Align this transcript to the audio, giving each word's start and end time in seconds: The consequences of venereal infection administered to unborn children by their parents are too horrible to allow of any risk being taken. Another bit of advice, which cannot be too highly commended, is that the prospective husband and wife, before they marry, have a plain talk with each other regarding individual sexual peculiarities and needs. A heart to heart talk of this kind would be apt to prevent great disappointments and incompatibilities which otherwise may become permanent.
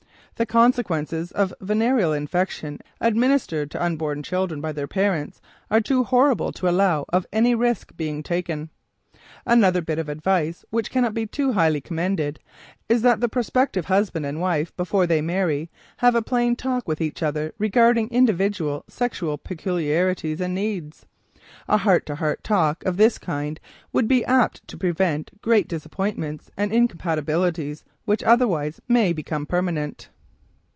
The 0.37 0.45
consequences 0.47 1.31
of 1.31 1.53
venereal 1.61 2.13
infection 2.13 2.79
administered 2.99 3.69
to 3.69 3.83
unborn 3.83 4.23
children 4.23 4.59
by 4.59 4.71
their 4.71 4.87
parents 4.87 5.39
are 5.69 5.79
too 5.81 6.03
horrible 6.03 6.51
to 6.53 6.67
allow 6.67 7.05
of 7.09 7.27
any 7.31 7.53
risk 7.53 7.95
being 7.95 8.23
taken. 8.23 8.71
Another 9.45 9.83
bit 9.83 9.99
of 9.99 10.09
advice, 10.09 10.65
which 10.71 10.89
cannot 10.89 11.13
be 11.13 11.27
too 11.27 11.51
highly 11.51 11.79
commended, 11.79 12.39
is 12.89 13.03
that 13.03 13.21
the 13.21 13.29
prospective 13.29 13.85
husband 13.85 14.25
and 14.25 14.41
wife, 14.41 14.75
before 14.75 15.05
they 15.05 15.21
marry, 15.21 15.69
have 15.97 16.15
a 16.15 16.23
plain 16.23 16.55
talk 16.55 16.87
with 16.87 17.01
each 17.01 17.21
other 17.21 17.53
regarding 17.59 18.07
individual 18.09 18.83
sexual 18.87 19.37
peculiarities 19.37 20.41
and 20.41 20.55
needs. 20.55 21.05
A 21.67 21.77
heart 21.77 22.03
to 22.07 22.15
heart 22.15 22.43
talk 22.43 22.83
of 22.87 22.97
this 22.97 23.19
kind 23.19 23.59
would 23.93 24.07
be 24.07 24.25
apt 24.25 24.67
to 24.69 24.75
prevent 24.75 25.39
great 25.43 25.67
disappointments 25.67 26.49
and 26.57 26.73
incompatibilities 26.73 27.83
which 28.05 28.23
otherwise 28.23 28.81
may 28.87 29.13
become 29.13 29.45
permanent. 29.45 30.09